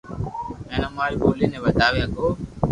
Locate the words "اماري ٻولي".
0.89-1.45